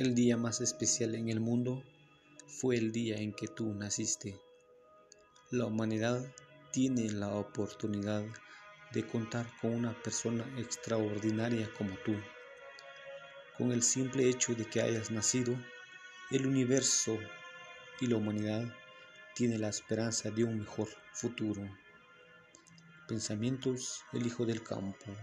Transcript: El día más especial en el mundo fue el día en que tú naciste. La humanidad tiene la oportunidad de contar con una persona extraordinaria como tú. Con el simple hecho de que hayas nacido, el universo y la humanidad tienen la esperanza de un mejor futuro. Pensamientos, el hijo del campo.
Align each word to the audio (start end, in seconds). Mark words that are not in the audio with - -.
El 0.00 0.14
día 0.14 0.38
más 0.38 0.62
especial 0.62 1.14
en 1.14 1.28
el 1.28 1.40
mundo 1.40 1.84
fue 2.46 2.78
el 2.78 2.90
día 2.90 3.16
en 3.16 3.34
que 3.34 3.48
tú 3.48 3.74
naciste. 3.74 4.40
La 5.50 5.66
humanidad 5.66 6.24
tiene 6.72 7.10
la 7.10 7.34
oportunidad 7.34 8.24
de 8.94 9.06
contar 9.06 9.46
con 9.60 9.74
una 9.74 9.92
persona 10.02 10.42
extraordinaria 10.56 11.70
como 11.76 11.90
tú. 12.02 12.14
Con 13.58 13.72
el 13.72 13.82
simple 13.82 14.26
hecho 14.26 14.54
de 14.54 14.64
que 14.64 14.80
hayas 14.80 15.10
nacido, 15.10 15.54
el 16.30 16.46
universo 16.46 17.18
y 18.00 18.06
la 18.06 18.16
humanidad 18.16 18.74
tienen 19.34 19.60
la 19.60 19.68
esperanza 19.68 20.30
de 20.30 20.44
un 20.44 20.60
mejor 20.60 20.88
futuro. 21.12 21.60
Pensamientos, 23.06 24.00
el 24.14 24.26
hijo 24.26 24.46
del 24.46 24.62
campo. 24.62 25.14